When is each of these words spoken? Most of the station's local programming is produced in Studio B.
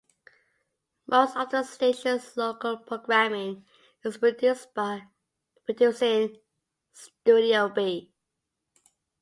Most 1.05 1.37
of 1.37 1.51
the 1.51 1.61
station's 1.61 2.35
local 2.35 2.75
programming 2.77 3.67
is 4.03 4.17
produced 4.17 4.69
in 4.75 6.37
Studio 6.91 7.69
B. 7.69 8.11